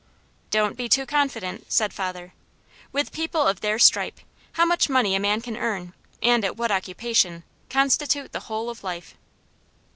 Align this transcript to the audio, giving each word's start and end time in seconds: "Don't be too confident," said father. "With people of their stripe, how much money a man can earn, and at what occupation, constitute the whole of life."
"Don't 0.49 0.75
be 0.77 0.89
too 0.89 1.05
confident," 1.05 1.71
said 1.71 1.93
father. 1.93 2.33
"With 2.91 3.11
people 3.11 3.45
of 3.47 3.61
their 3.61 3.77
stripe, 3.77 4.19
how 4.53 4.65
much 4.65 4.89
money 4.89 5.13
a 5.13 5.19
man 5.19 5.41
can 5.41 5.55
earn, 5.55 5.93
and 6.23 6.43
at 6.43 6.57
what 6.57 6.71
occupation, 6.71 7.43
constitute 7.69 8.31
the 8.31 8.39
whole 8.49 8.71
of 8.71 8.83
life." 8.83 9.13